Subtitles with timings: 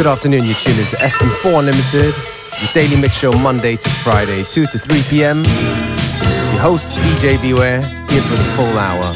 [0.00, 4.64] Good afternoon, you're tuning to FM4 Unlimited, the daily mix show Monday to Friday, 2
[4.64, 5.44] to 3 p.m.
[5.44, 9.12] Your host, DJ Beware, here for the full hour.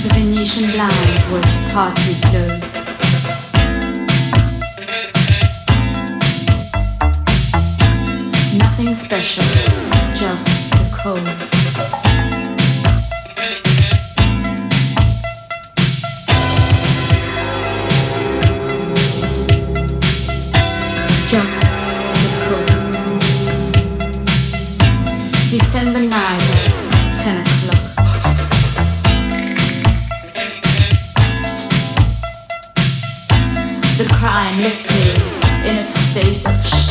[0.00, 2.86] The Venetian blind was partly closed.
[8.58, 9.44] Nothing special,
[10.14, 11.45] just the cold.
[36.16, 36.85] state of shock.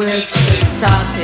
[0.00, 1.19] Where to start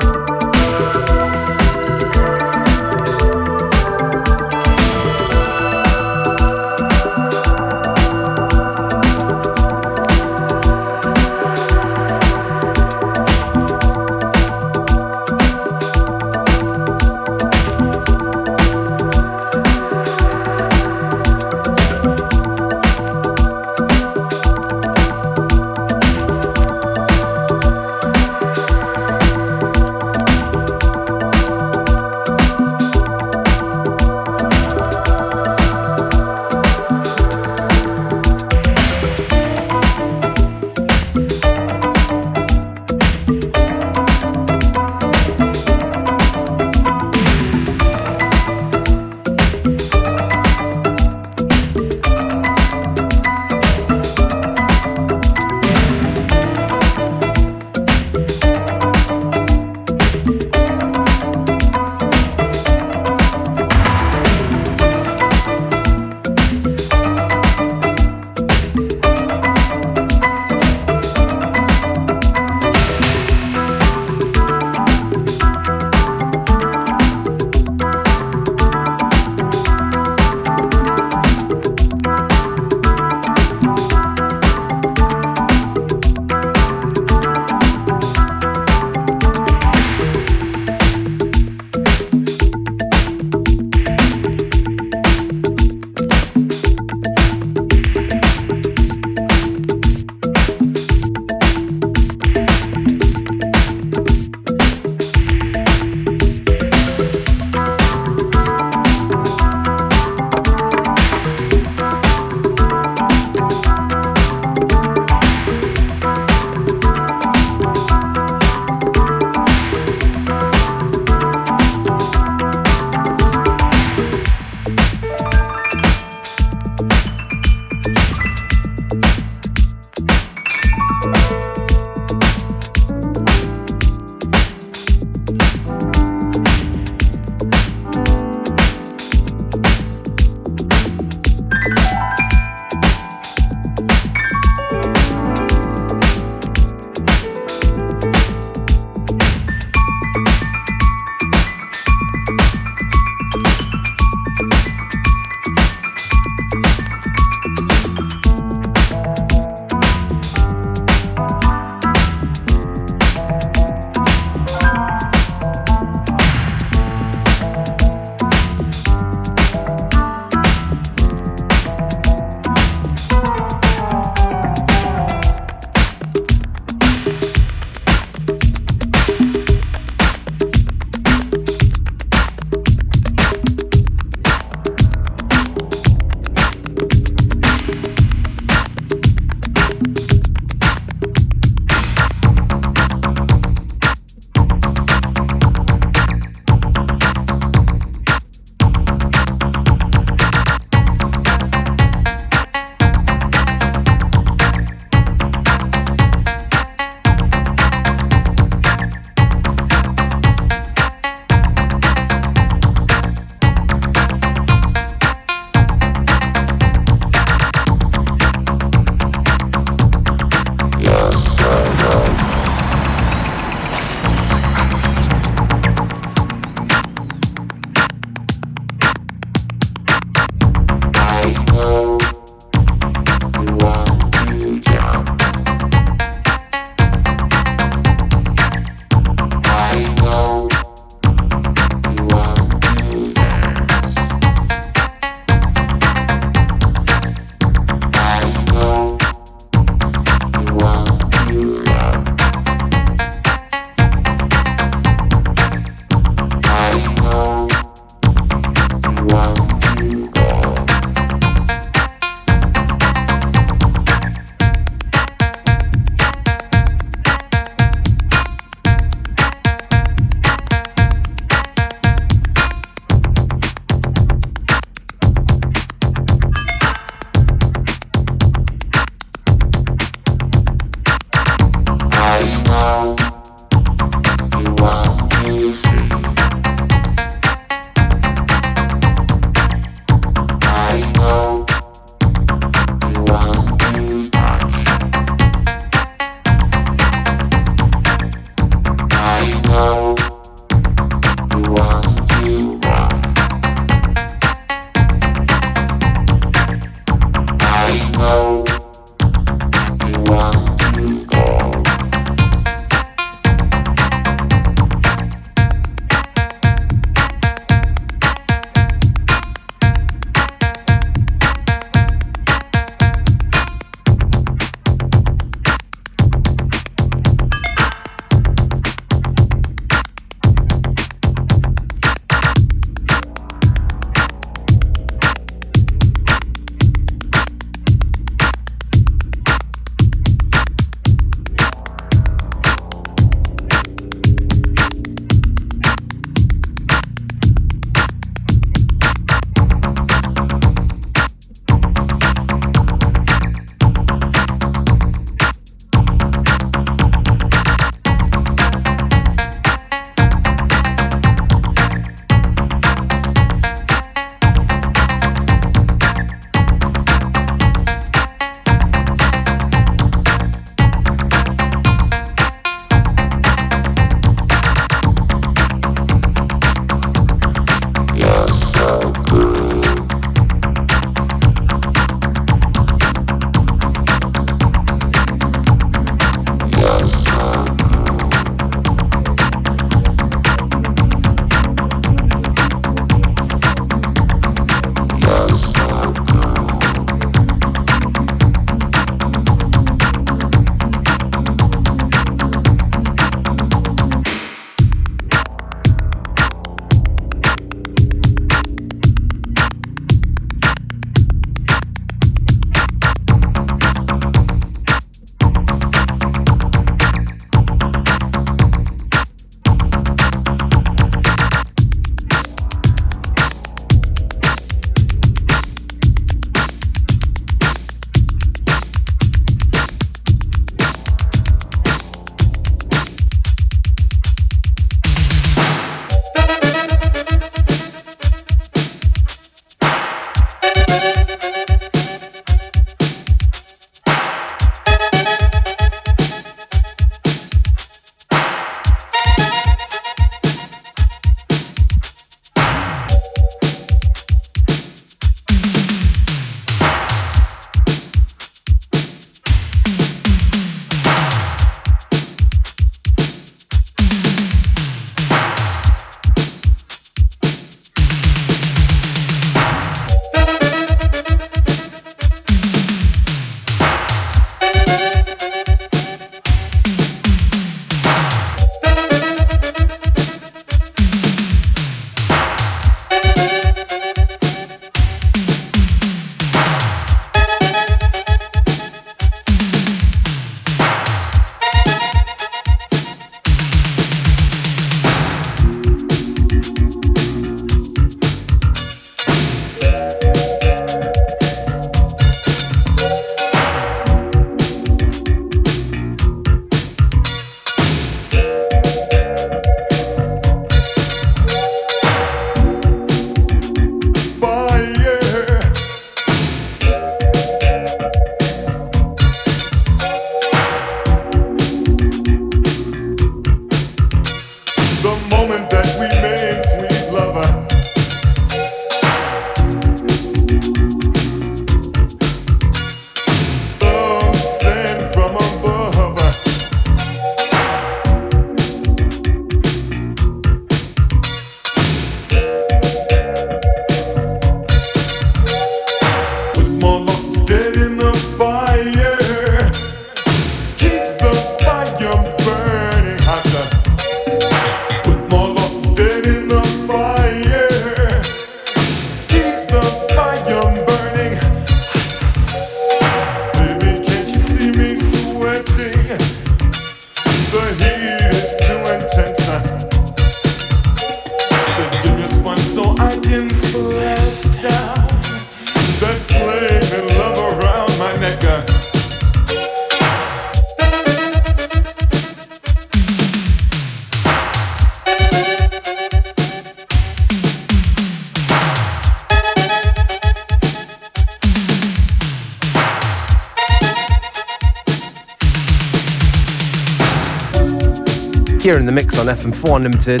[599.26, 600.00] mix FM4 Unlimited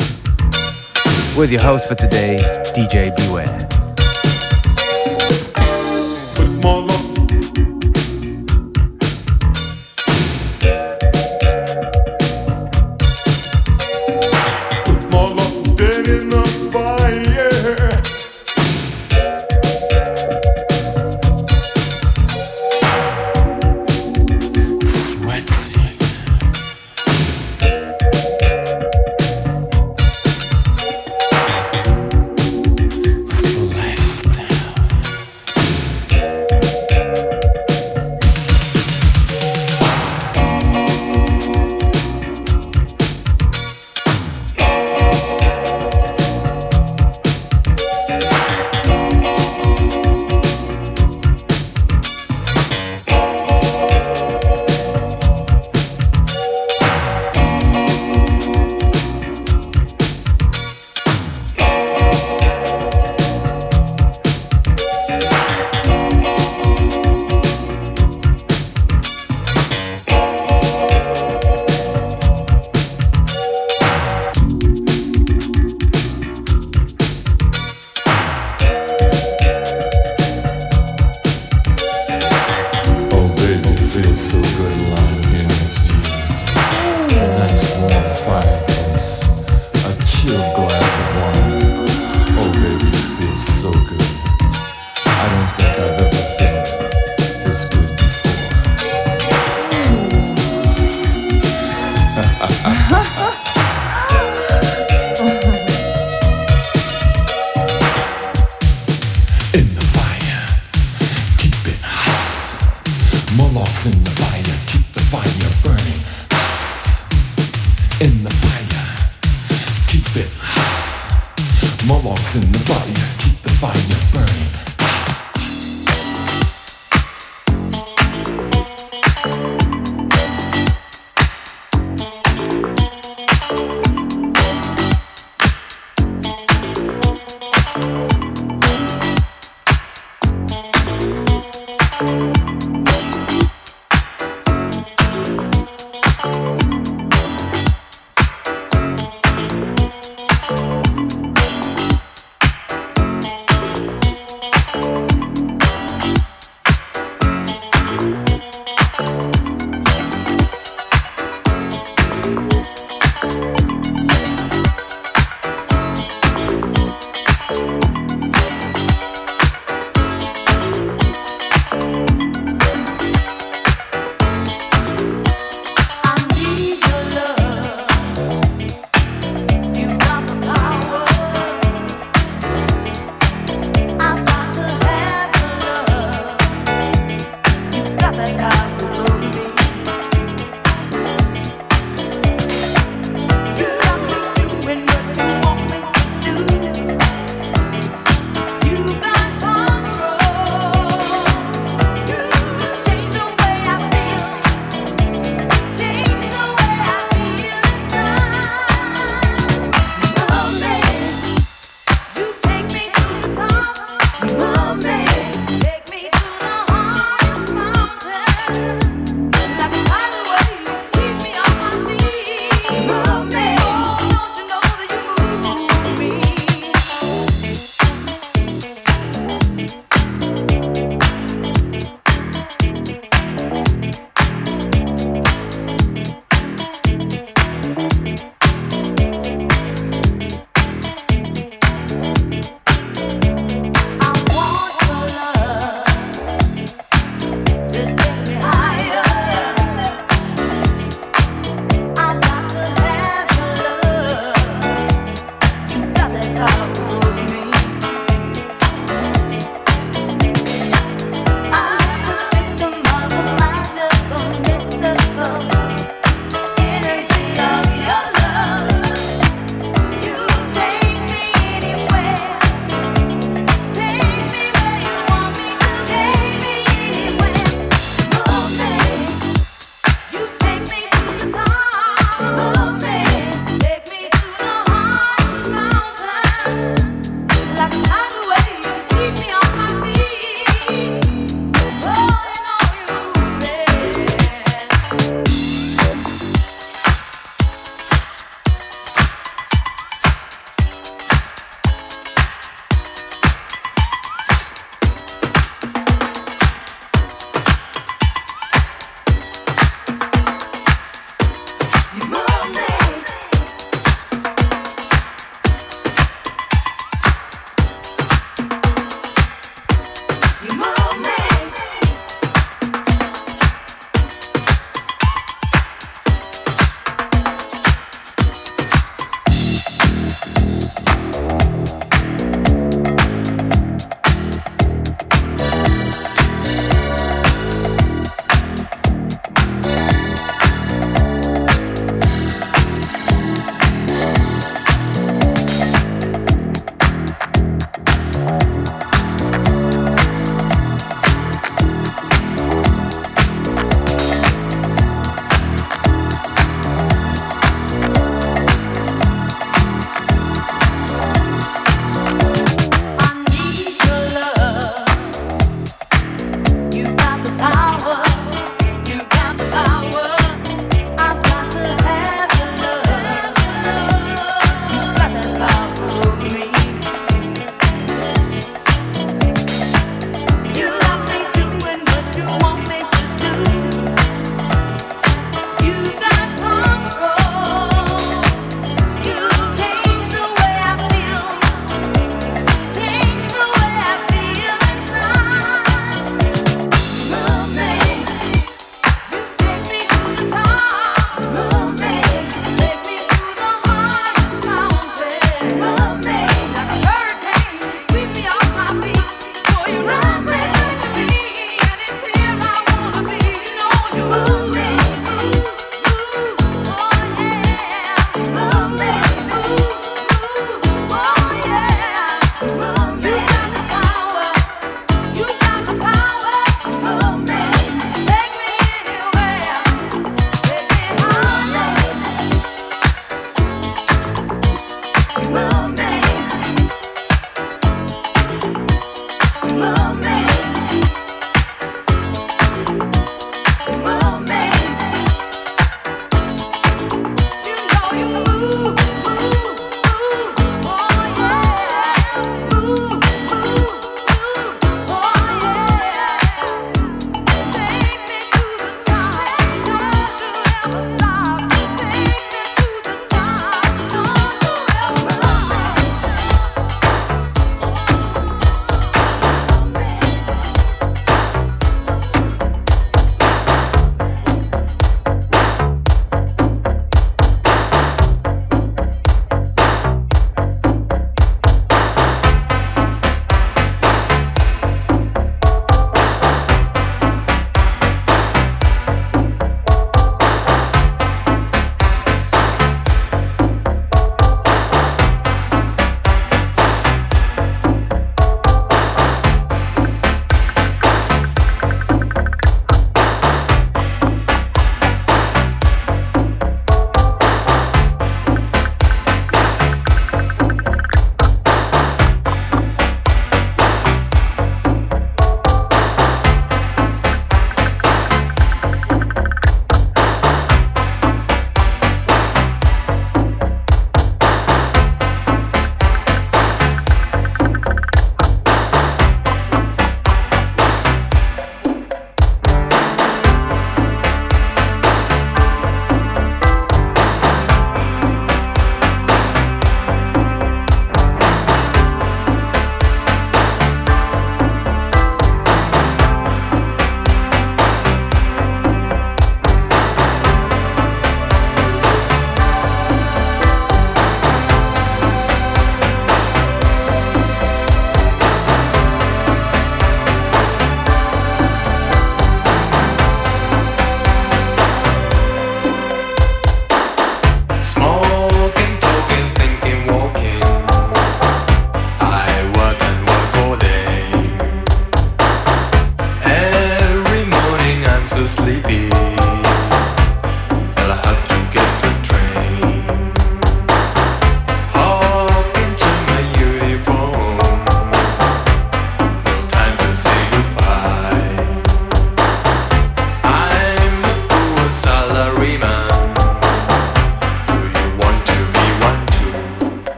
[1.36, 2.38] with your host for today,
[2.74, 3.65] DJ Beware.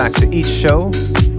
[0.00, 0.84] Back to each show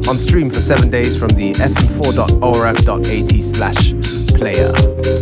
[0.07, 3.93] on stream for seven days from the fm4.orf.at slash
[4.37, 5.20] player.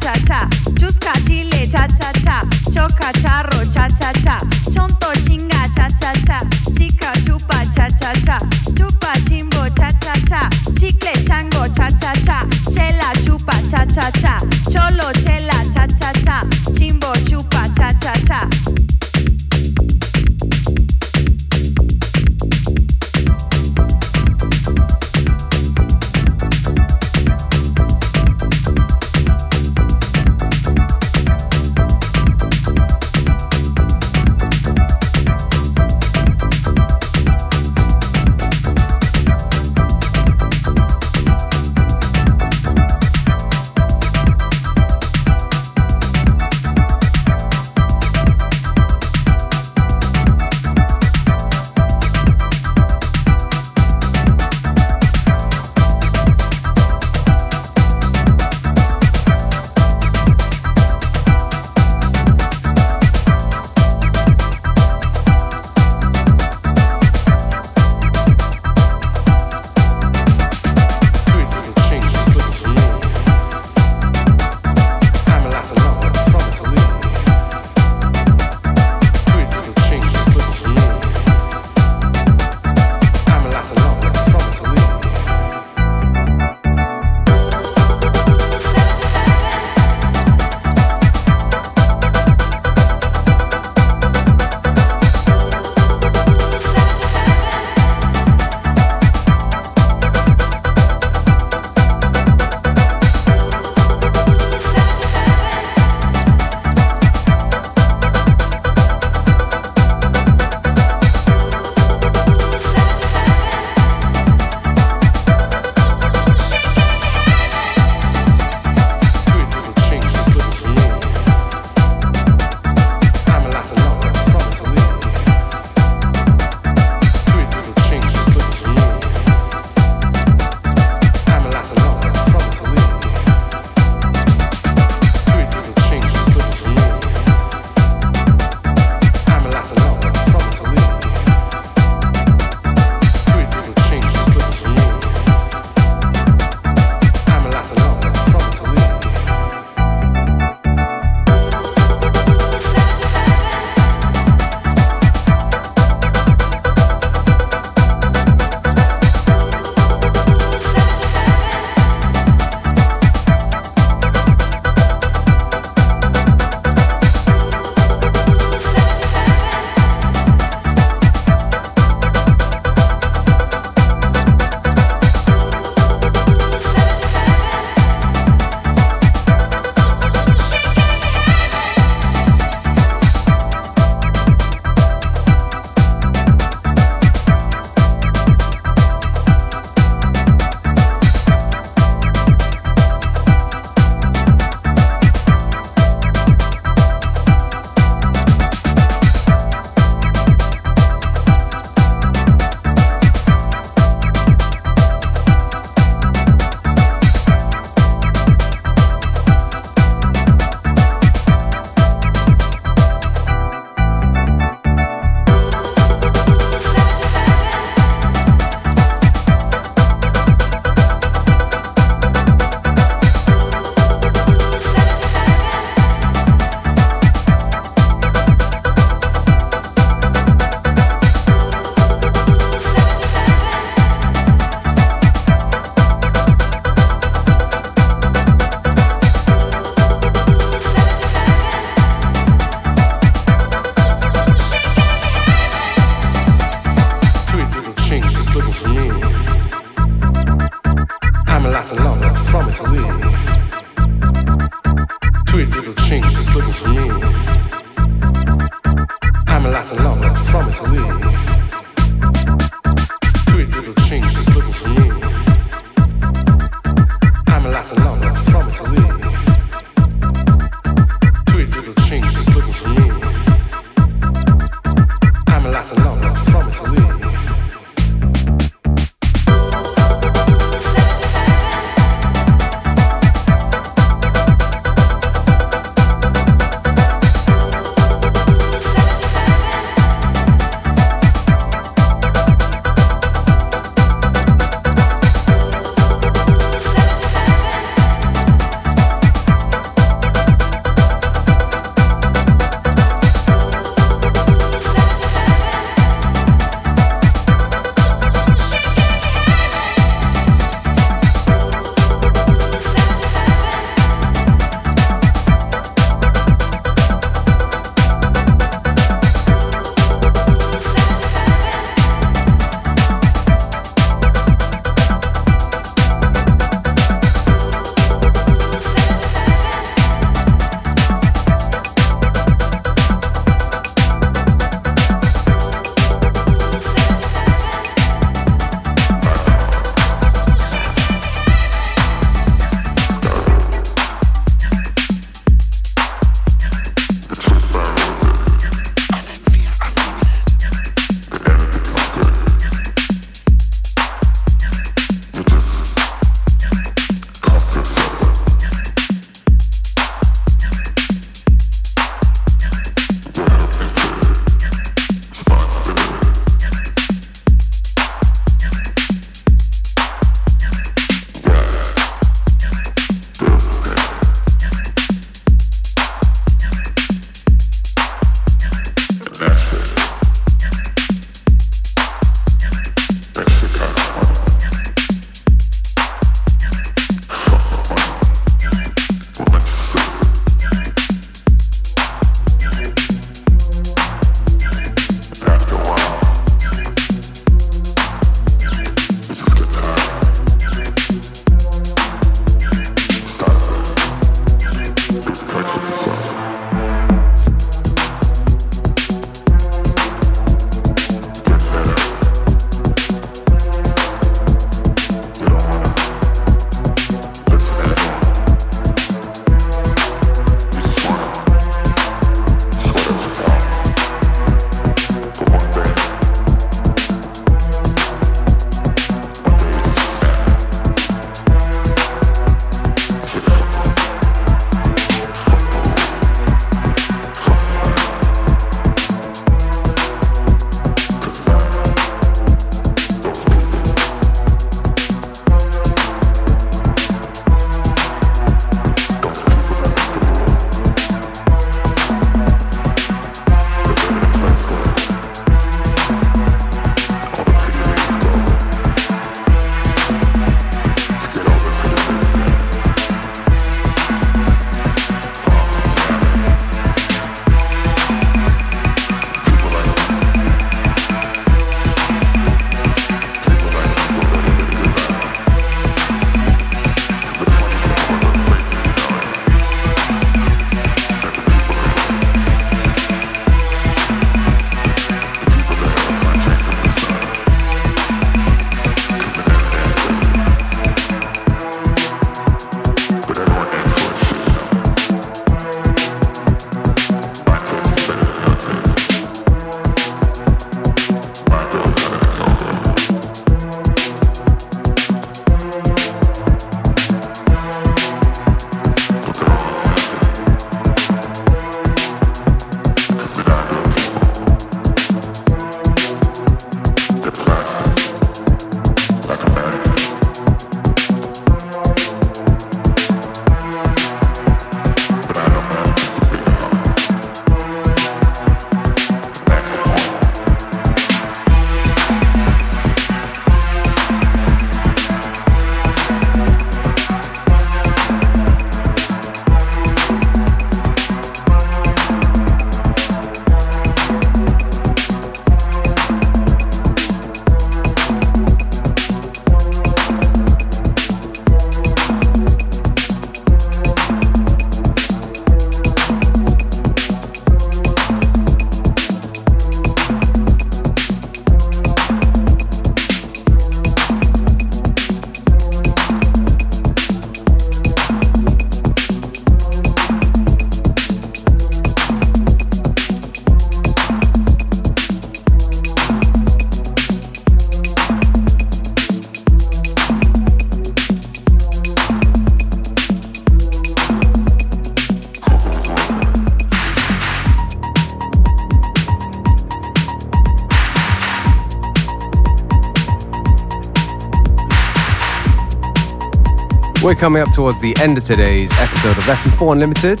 [596.90, 600.00] We're coming up towards the end of today's episode of FM4 Unlimited.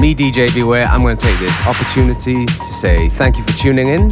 [0.00, 3.86] Me, DJ Beware, I'm going to take this opportunity to say thank you for tuning
[3.86, 4.10] in